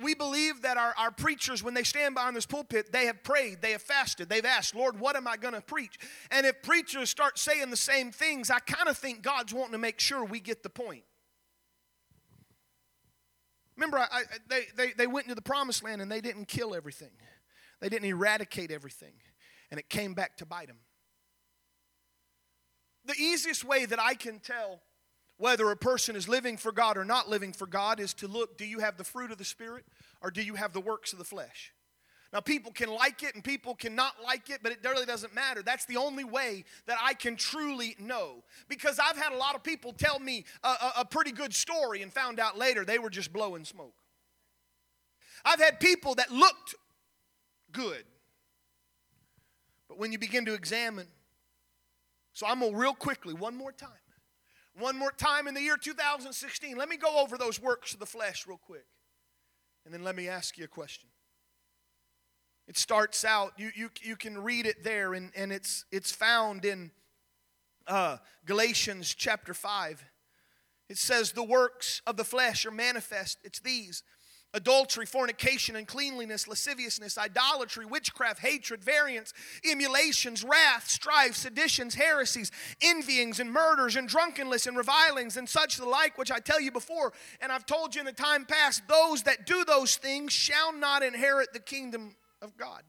[0.00, 3.60] we believe that our, our preachers, when they stand behind this pulpit, they have prayed,
[3.60, 5.98] they have fasted, they've asked, Lord, what am I going to preach?
[6.30, 9.78] And if preachers start saying the same things, I kind of think God's wanting to
[9.78, 11.02] make sure we get the point.
[13.76, 16.74] Remember, I, I, they, they, they went into the promised land and they didn't kill
[16.74, 17.10] everything,
[17.80, 19.14] they didn't eradicate everything,
[19.70, 20.78] and it came back to bite them.
[23.04, 24.80] the easiest way that I can tell
[25.38, 28.56] whether a person is living for God or not living for God is to look
[28.56, 29.84] do you have the fruit of the Spirit
[30.20, 31.72] or do you have the works of the flesh?
[32.32, 35.62] Now, people can like it and people cannot like it, but it really doesn't matter.
[35.62, 38.42] That's the only way that I can truly know.
[38.68, 42.00] Because I've had a lot of people tell me a, a, a pretty good story
[42.00, 43.94] and found out later they were just blowing smoke.
[45.44, 46.74] I've had people that looked
[47.70, 48.04] good,
[49.88, 51.08] but when you begin to examine,
[52.32, 53.90] so I'm going to real quickly, one more time.
[54.78, 56.78] One more time in the year 2016.
[56.78, 58.86] Let me go over those works of the flesh real quick.
[59.84, 61.10] And then let me ask you a question.
[62.68, 66.64] It starts out, you, you, you can read it there, and, and it's, it's found
[66.64, 66.90] in
[67.86, 70.04] uh, Galatians chapter 5.
[70.88, 73.38] It says, The works of the flesh are manifest.
[73.42, 74.02] It's these
[74.54, 79.32] adultery, fornication, uncleanliness, lasciviousness, idolatry, witchcraft, hatred, variance,
[79.68, 82.50] emulations, wrath, strife, seditions, heresies,
[82.82, 86.70] envyings, and murders, and drunkenness, and revilings, and such the like, which I tell you
[86.70, 90.72] before, and I've told you in the time past, those that do those things shall
[90.72, 92.82] not inherit the kingdom of God.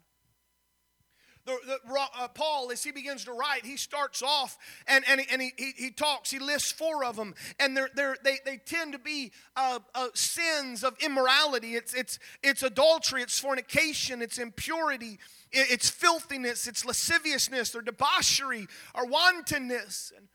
[1.46, 5.42] The, the, uh, Paul, as he begins to write, he starts off and, and, and
[5.42, 8.94] he, he, he talks, he lists four of them, and they're, they're, they, they tend
[8.94, 11.76] to be uh, uh, sins of immorality.
[11.76, 15.20] It's, it's, it's adultery, it's fornication, it's impurity,
[15.52, 20.14] it's filthiness, it's lasciviousness, or debauchery, or wantonness.
[20.16, 20.30] And,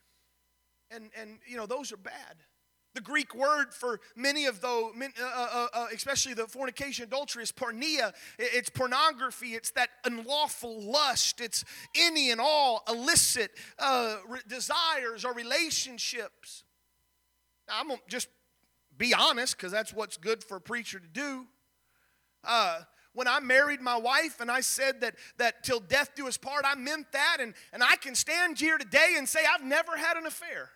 [0.91, 2.37] and, and you know, those are bad.
[2.95, 7.53] The Greek word for many of those, uh, uh, uh, especially the fornication, adultery, is
[7.53, 8.13] porneia.
[8.39, 9.49] It's pornography.
[9.49, 11.41] It's that unlawful lust.
[11.41, 14.17] It's any and all illicit uh,
[14.49, 16.65] desires or relationships.
[17.69, 18.29] Now, I'm going to just
[18.97, 21.47] be honest because that's what's good for a preacher to do.
[22.43, 22.81] Uh,
[23.13, 26.65] when I married my wife and I said that, that till death do us part,
[26.65, 27.39] I meant that.
[27.41, 30.71] And, and I can stand here today and say I've never had an affair.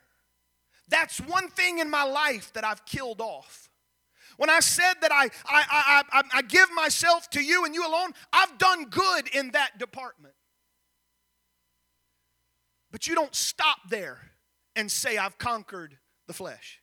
[0.89, 3.71] That's one thing in my life that I've killed off.
[4.37, 7.87] When I said that I, I, I, I, I give myself to you and you
[7.87, 10.35] alone, I've done good in that department.
[12.91, 14.19] But you don't stop there
[14.77, 16.82] and say, I've conquered the flesh.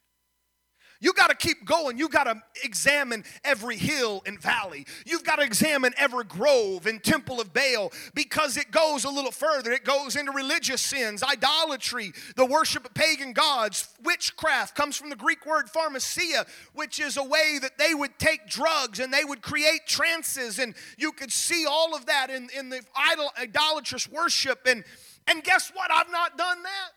[1.02, 1.98] You got to keep going.
[1.98, 4.86] You got to examine every hill and valley.
[5.06, 9.32] You've got to examine every grove and temple of Baal because it goes a little
[9.32, 9.72] further.
[9.72, 15.16] It goes into religious sins, idolatry, the worship of pagan gods, witchcraft comes from the
[15.16, 19.42] Greek word pharmakeia, which is a way that they would take drugs and they would
[19.42, 20.60] create trances.
[20.60, 24.68] And you could see all of that in, in the idol, idolatrous worship.
[24.68, 24.84] And,
[25.28, 25.90] and guess what?
[25.92, 26.92] I've not done that.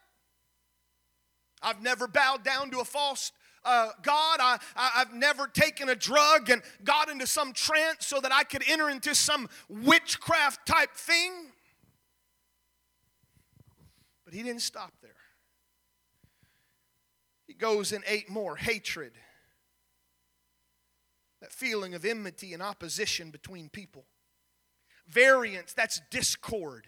[1.62, 3.30] I've never bowed down to a false
[3.64, 8.32] uh, God, I, have never taken a drug and got into some trance so that
[8.32, 11.52] I could enter into some witchcraft type thing.
[14.24, 15.10] But he didn't stop there.
[17.46, 19.12] He goes and ate more hatred,
[21.40, 24.06] that feeling of enmity and opposition between people.
[25.06, 26.86] Variance, that's discord.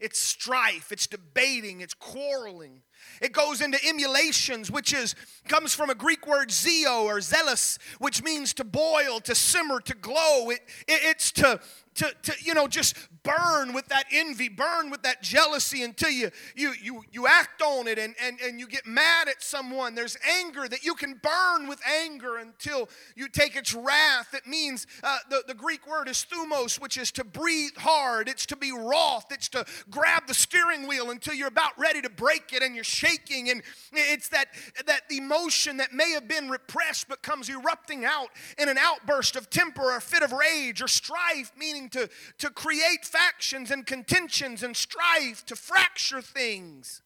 [0.00, 2.82] It's strife, it's debating, it's quarreling.
[3.20, 5.14] It goes into emulations, which is
[5.48, 9.94] comes from a Greek word zeo or zealous, which means to boil, to simmer, to
[9.94, 10.50] glow.
[10.50, 11.60] It, it, it's to
[11.96, 16.30] to, to you know just burn with that envy burn with that jealousy until you
[16.54, 19.94] you you, you act on it and, and, and you get mad at someone.
[19.94, 24.34] There's anger that you can burn with anger until you take its wrath.
[24.34, 28.28] It means uh, the, the greek word is thumos which is to breathe hard.
[28.28, 29.26] It's to be wroth.
[29.30, 32.84] It's to grab the steering wheel until you're about ready to break it and you're
[32.84, 33.50] shaking.
[33.50, 34.48] And it's that
[34.86, 38.28] that emotion that may have been repressed but comes erupting out
[38.58, 43.04] in an outburst of temper or fit of rage or strife meaning to, to create
[43.04, 47.02] factions and contentions and strife, to fracture things.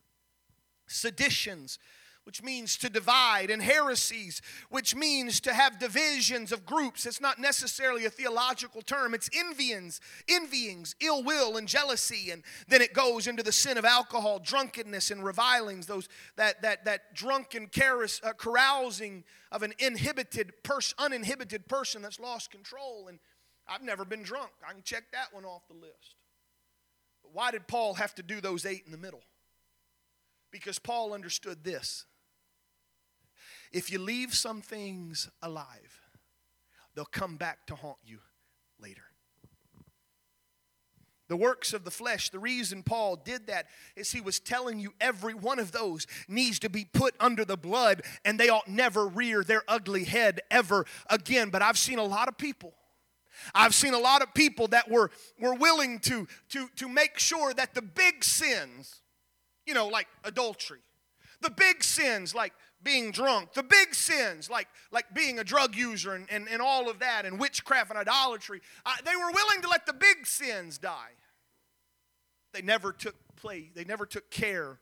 [0.86, 1.78] Seditions,
[2.24, 7.06] which means to divide, and heresies, which means to have divisions of groups.
[7.06, 9.14] It's not necessarily a theological term.
[9.14, 12.30] It's envyings, envyings, ill will, and jealousy.
[12.30, 15.86] And then it goes into the sin of alcohol, drunkenness, and revilings.
[15.86, 22.20] Those that that that drunken carouse, uh, carousing of an inhibited person, uninhibited person that's
[22.20, 23.06] lost control.
[23.08, 23.18] And
[23.70, 24.50] I've never been drunk.
[24.68, 26.16] I can check that one off the list.
[27.22, 29.22] But why did Paul have to do those eight in the middle?
[30.50, 32.04] Because Paul understood this.
[33.72, 36.00] If you leave some things alive,
[36.94, 38.18] they'll come back to haunt you
[38.80, 39.02] later.
[41.28, 44.94] The works of the flesh, the reason Paul did that is he was telling you
[45.00, 49.06] every one of those needs to be put under the blood and they ought never
[49.06, 51.50] rear their ugly head ever again.
[51.50, 52.74] But I've seen a lot of people
[53.54, 57.52] I've seen a lot of people that were, were willing to, to, to make sure
[57.54, 59.00] that the big sins,
[59.66, 60.80] you know, like adultery.
[61.40, 63.54] The big sins like being drunk.
[63.54, 67.24] The big sins like, like being a drug user and, and, and all of that
[67.24, 68.60] and witchcraft and idolatry.
[68.84, 71.12] Uh, they were willing to let the big sins die.
[72.52, 74.80] They never took play, they never took care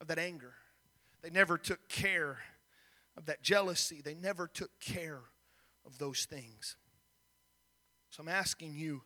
[0.00, 0.54] of that anger.
[1.22, 2.38] They never took care
[3.16, 4.00] of that jealousy.
[4.02, 5.20] They never took care
[5.84, 6.76] of those things.
[8.10, 9.02] So I'm asking you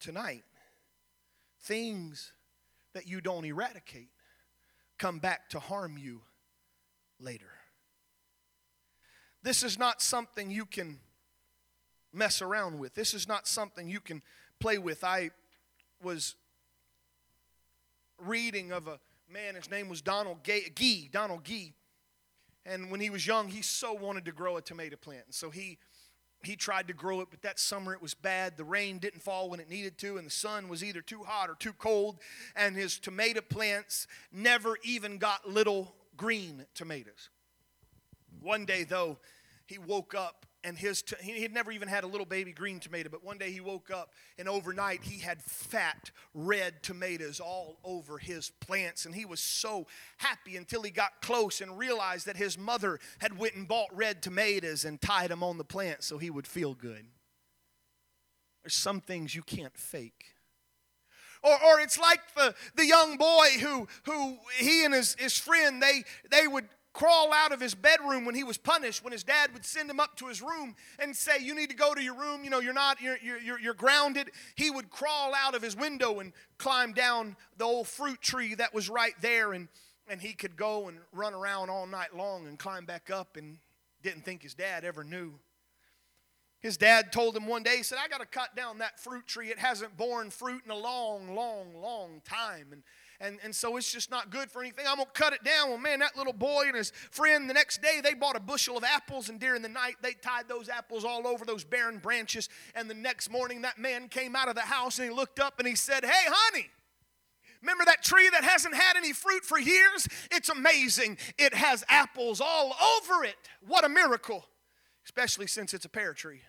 [0.00, 0.44] tonight
[1.62, 2.32] things
[2.94, 4.08] that you don't eradicate
[4.98, 6.20] come back to harm you
[7.18, 7.50] later.
[9.42, 10.98] This is not something you can
[12.12, 12.94] mess around with.
[12.94, 14.22] This is not something you can
[14.60, 15.04] play with.
[15.04, 15.30] I
[16.02, 16.36] was
[18.18, 18.98] reading of a
[19.30, 21.74] man, his name was Donald Gee, Donald Gee.
[22.64, 25.24] And when he was young, he so wanted to grow a tomato plant.
[25.26, 25.78] And so he
[26.46, 28.56] he tried to grow it, but that summer it was bad.
[28.56, 31.50] The rain didn't fall when it needed to, and the sun was either too hot
[31.50, 32.18] or too cold.
[32.56, 37.30] And his tomato plants never even got little green tomatoes.
[38.40, 39.18] One day, though,
[39.66, 43.08] he woke up and his he had never even had a little baby green tomato
[43.10, 48.18] but one day he woke up and overnight he had fat red tomatoes all over
[48.18, 49.06] his plants.
[49.06, 49.86] And he was so
[50.18, 54.22] happy until he got close and realized that his mother had went and bought red
[54.22, 57.06] tomatoes and tied them on the plant so he would feel good.
[58.62, 60.34] There's some things you can't fake.
[61.42, 65.82] Or, or it's like the, the young boy who, who he and his, his friend
[65.82, 69.52] they, they would crawl out of his bedroom when he was punished when his dad
[69.52, 72.14] would send him up to his room and say you need to go to your
[72.14, 72.44] room.
[72.44, 74.30] You know you're not you're, you're, you're grounded.
[74.54, 78.72] He would crawl out of his window and climb down the old fruit tree that
[78.72, 79.68] was right there and
[80.08, 83.58] and he could go and run around all night long and climb back up and
[84.02, 85.32] didn't think his dad ever knew.
[86.60, 89.26] His dad told him one day he said i got to cut down that fruit
[89.26, 89.48] tree.
[89.48, 92.68] It hasn't borne fruit in a long long long time.
[92.70, 92.82] And
[93.20, 94.86] and, and so it's just not good for anything.
[94.88, 95.68] I'm going to cut it down.
[95.68, 98.76] Well, man, that little boy and his friend, the next day, they bought a bushel
[98.76, 102.48] of apples, and during the night, they tied those apples all over those barren branches.
[102.74, 105.58] And the next morning, that man came out of the house and he looked up
[105.58, 106.70] and he said, Hey, honey,
[107.64, 110.06] Remember that tree that hasn't had any fruit for years?
[110.30, 111.16] It's amazing.
[111.38, 113.36] It has apples all over it.
[113.66, 114.44] What a miracle,
[115.06, 116.42] especially since it's a pear tree.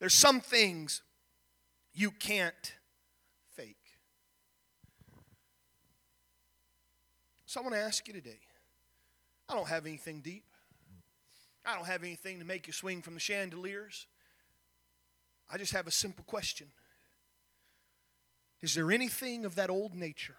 [0.00, 1.02] There's some things
[1.92, 2.72] you can't
[7.54, 8.40] So I want to ask you today
[9.48, 10.42] I don't have anything deep,
[11.64, 14.08] I don't have anything to make you swing from the chandeliers.
[15.48, 16.66] I just have a simple question
[18.60, 20.34] Is there anything of that old nature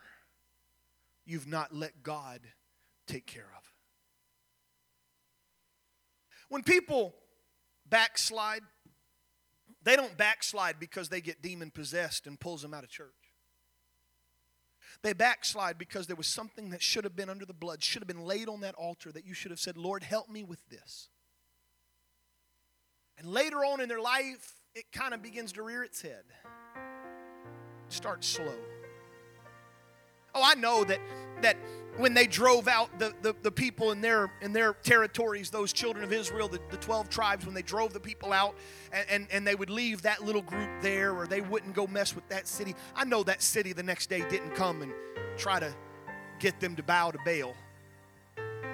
[1.26, 2.42] you've not let God
[3.08, 3.64] take care of?
[6.50, 7.16] When people
[7.90, 8.64] backslide,
[9.84, 13.25] they don't backslide because they get demon possessed and pulls them out of church.
[15.06, 18.08] They backslide because there was something that should have been under the blood, should have
[18.08, 21.10] been laid on that altar that you should have said, Lord, help me with this.
[23.20, 26.24] And later on in their life, it kind of begins to rear its head.
[27.88, 28.56] Start slow.
[30.34, 31.00] Oh, I know that
[31.44, 31.58] that
[31.98, 36.04] when they drove out the, the, the, people in their in their territories, those children
[36.04, 38.56] of Israel, the, the 12 tribes, when they drove the people out
[38.92, 42.14] and, and, and they would leave that little group there or they wouldn't go mess
[42.14, 42.76] with that city.
[42.96, 44.92] I know that city the next day didn't come and
[45.38, 45.74] try to
[46.40, 47.56] get them to bow to Baal.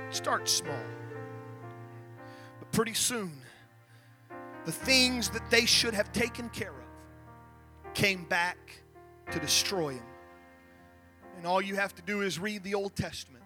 [0.10, 0.84] Start small.
[2.60, 3.32] But pretty soon,
[4.66, 8.58] the things that they should have taken care of came back
[9.32, 10.11] to destroy them.
[11.42, 13.44] And all you have to do is read the Old Testament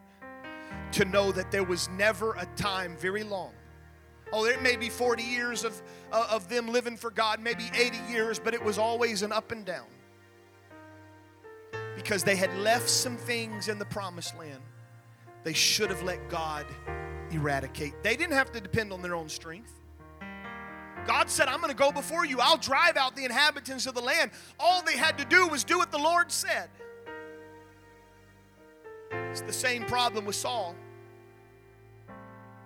[0.92, 3.54] to know that there was never a time very long.
[4.34, 5.82] Oh, there may be 40 years of,
[6.12, 9.54] uh, of them living for God, maybe 80 years, but it was always an up
[9.54, 9.86] and down.
[11.96, 14.62] Because they had left some things in the promised land
[15.46, 16.66] they should have let God
[17.32, 18.04] eradicate.
[18.04, 19.72] They didn't have to depend on their own strength.
[21.08, 22.42] God said, I'm going to go before you.
[22.42, 24.32] I'll drive out the inhabitants of the land.
[24.60, 26.70] All they had to do was do what the Lord said.
[29.36, 30.78] It's the same problem with Saul.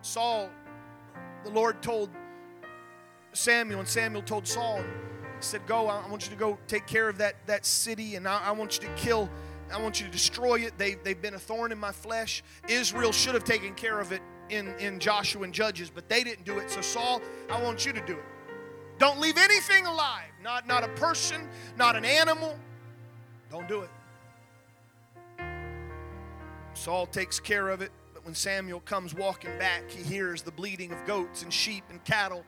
[0.03, 0.51] Saul,
[1.43, 2.11] the Lord told
[3.33, 4.83] Samuel, and Samuel told Saul, he
[5.39, 8.49] said, Go, I want you to go take care of that, that city, and I,
[8.49, 9.31] I want you to kill,
[9.73, 10.77] I want you to destroy it.
[10.77, 12.43] They, they've been a thorn in my flesh.
[12.67, 16.45] Israel should have taken care of it in, in Joshua and Judges, but they didn't
[16.45, 16.69] do it.
[16.69, 18.25] So, Saul, I want you to do it.
[18.99, 21.49] Don't leave anything alive, not, not a person,
[21.79, 22.55] not an animal.
[23.49, 23.89] Don't do it.
[26.79, 30.93] Saul takes care of it, but when Samuel comes walking back, he hears the bleating
[30.93, 32.45] of goats and sheep and cattle,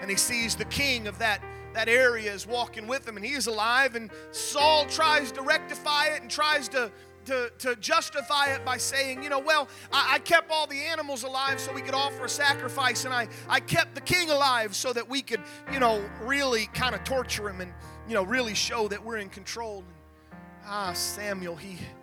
[0.00, 1.42] and he sees the king of that,
[1.74, 3.94] that area is walking with him and he is alive.
[3.94, 6.90] And Saul tries to rectify it and tries to,
[7.26, 11.22] to, to justify it by saying, you know, well, I, I kept all the animals
[11.22, 14.94] alive so we could offer a sacrifice, and I, I kept the king alive so
[14.94, 17.74] that we could, you know, really kind of torture him and,
[18.08, 19.84] you know, really show that we're in control.
[19.86, 21.95] And, ah, Samuel, he he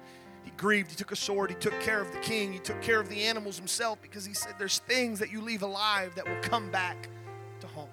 [0.58, 0.92] grieved.
[0.92, 1.50] He took a sword.
[1.50, 2.54] He took care of the king.
[2.54, 5.62] He took care of the animals himself because he said, There's things that you leave
[5.62, 7.10] alive that will come back
[7.60, 7.90] to home.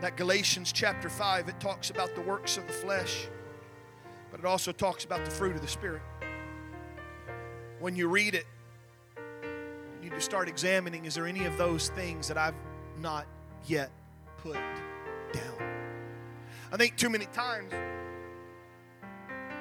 [0.00, 3.28] That Galatians chapter 5, it talks about the works of the flesh,
[4.30, 6.02] but it also talks about the fruit of the Spirit.
[7.78, 8.46] When you read it,
[10.02, 12.56] you need to start examining is there any of those things that I've
[13.00, 13.26] not
[13.66, 13.90] yet
[14.38, 14.54] put
[15.32, 15.72] down?
[16.72, 17.72] I think too many times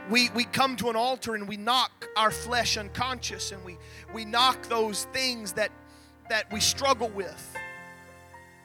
[0.09, 3.77] we, we come to an altar and we knock our flesh unconscious and we,
[4.13, 5.71] we knock those things that,
[6.29, 7.55] that we struggle with.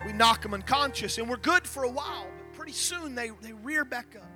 [0.04, 3.52] We knock them unconscious and we're good for a while, but pretty soon they, they
[3.52, 4.30] rear back up.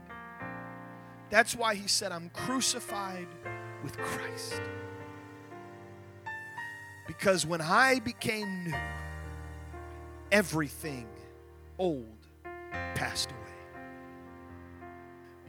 [1.30, 3.28] That's why he said, I'm crucified
[3.84, 4.60] with Christ.
[7.06, 8.74] Because when I became new,
[10.32, 11.06] everything
[11.78, 12.06] old
[12.94, 13.39] passed away.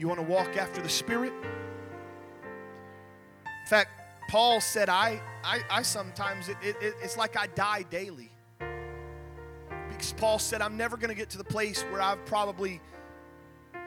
[0.01, 1.31] You want to walk after the Spirit?
[3.43, 3.91] In fact,
[4.29, 8.31] Paul said, I, I, I sometimes, it, it, it's like I die daily.
[9.89, 12.81] Because Paul said, I'm never going to get to the place where I've probably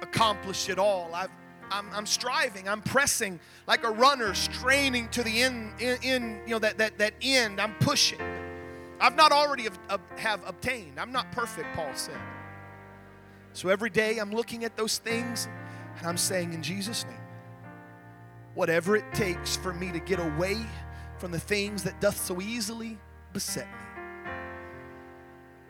[0.03, 1.11] accomplished it all.
[1.13, 1.31] I've,
[1.73, 6.53] I'm, I'm striving, I'm pressing like a runner straining to the end, in, in you
[6.53, 7.61] know, that, that, that end.
[7.61, 8.21] I'm pushing.
[9.01, 11.01] I've not already have, have obtained.
[11.01, 12.21] I'm not perfect, Paul said.
[13.53, 15.49] So every day I'm looking at those things
[15.99, 17.15] and I'm saying, in Jesus' name,
[18.55, 20.59] whatever it takes for me to get away
[21.19, 22.99] from the things that doth so easily
[23.33, 24.33] beset me.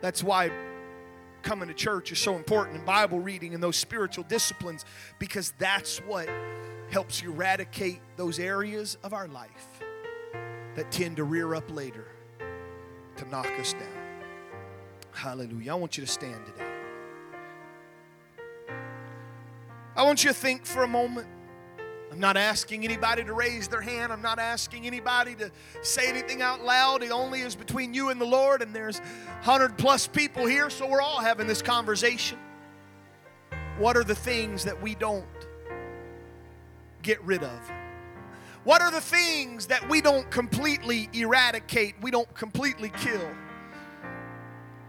[0.01, 0.51] That's why
[1.41, 4.83] coming to church is so important and Bible reading and those spiritual disciplines
[5.19, 6.27] because that's what
[6.89, 9.79] helps eradicate those areas of our life
[10.75, 12.07] that tend to rear up later
[13.17, 13.81] to knock us down.
[15.11, 15.71] Hallelujah.
[15.71, 16.74] I want you to stand today.
[19.95, 21.27] I want you to think for a moment.
[22.11, 24.11] I'm not asking anybody to raise their hand.
[24.11, 27.03] I'm not asking anybody to say anything out loud.
[27.03, 30.87] It only is between you and the Lord, and there's 100 plus people here, so
[30.87, 32.37] we're all having this conversation.
[33.77, 35.25] What are the things that we don't
[37.01, 37.71] get rid of?
[38.63, 43.29] What are the things that we don't completely eradicate, we don't completely kill?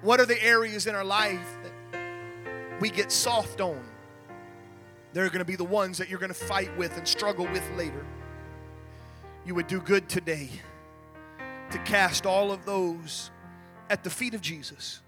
[0.03, 1.59] What are the areas in our life
[1.93, 3.85] that we get soft on?
[5.17, 7.67] They're going to be the ones that you're going to fight with and struggle with
[7.79, 8.05] later.
[9.47, 10.51] You would do good today
[11.71, 13.31] to cast all of those
[13.89, 15.01] at the feet of Jesus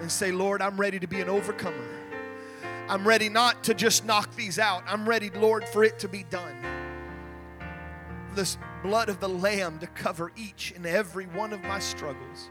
[0.00, 1.86] and say, Lord, I'm ready to be an overcomer.
[2.88, 4.82] I'm ready not to just knock these out.
[4.88, 6.56] I'm ready, Lord, for it to be done.
[8.34, 12.50] This blood of the Lamb to cover each and every one of my struggles.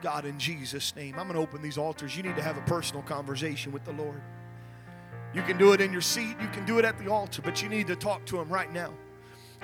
[0.00, 2.16] God, in Jesus' name, I'm going to open these altars.
[2.16, 4.22] You need to have a personal conversation with the Lord.
[5.32, 7.62] You can do it in your seat, you can do it at the altar, but
[7.62, 8.92] you need to talk to Him right now.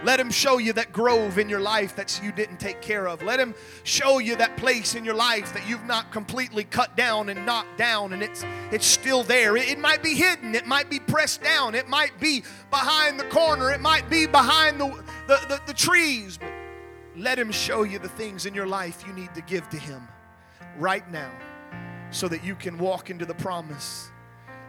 [0.05, 3.23] Let him show you that grove in your life that you didn't take care of.
[3.23, 7.31] Let him show you that place in your life that you've not completely cut down
[7.31, 9.57] and knocked down and it's it's still there.
[9.57, 13.25] It, it, might be hidden, it might be pressed down, it might be behind the
[13.25, 16.37] corner, it might be behind the, the, the, the trees.
[16.37, 16.51] But
[17.17, 20.07] let him show you the things in your life you need to give to him
[20.77, 21.33] right now
[22.11, 24.11] so that you can walk into the promise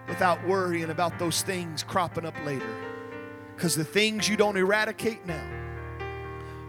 [0.08, 2.76] without worrying about those things cropping up later.
[3.56, 5.50] Because the things you don't eradicate now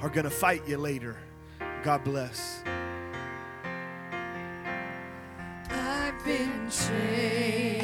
[0.02, 1.16] are going to fight you later.
[1.82, 2.62] God bless.
[5.70, 7.77] I've been changed.